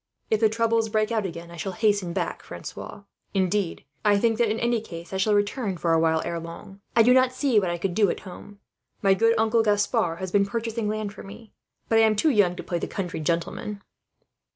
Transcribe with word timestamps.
"If 0.31 0.39
the 0.39 0.49
troubles 0.49 0.89
break 0.89 1.11
out 1.11 1.27
again, 1.27 1.51
I 1.51 1.57
shall 1.57 1.73
hasten 1.73 2.11
back, 2.11 2.41
Francois; 2.41 3.03
indeed, 3.35 3.85
I 4.03 4.17
think 4.17 4.39
that 4.39 4.49
in 4.49 4.59
any 4.59 4.81
case 4.81 5.13
I 5.13 5.17
shall 5.17 5.35
return 5.35 5.77
for 5.77 5.93
a 5.93 5.99
while, 5.99 6.23
ere 6.25 6.39
long. 6.39 6.81
I 6.95 7.03
do 7.03 7.13
not 7.13 7.33
see 7.33 7.59
what 7.59 7.69
I 7.69 7.77
could 7.77 7.93
do 7.93 8.09
at 8.09 8.21
home. 8.21 8.57
My 9.03 9.13
good 9.13 9.35
uncle 9.37 9.61
Gaspard 9.61 10.17
has 10.17 10.31
been 10.31 10.47
purchasing 10.47 10.89
land 10.89 11.13
for 11.13 11.21
me, 11.21 11.53
but 11.87 11.99
I 11.99 12.01
am 12.01 12.15
too 12.15 12.31
young 12.31 12.55
to 12.55 12.63
play 12.63 12.79
the 12.79 12.87
country 12.87 13.19
gentleman." 13.19 13.83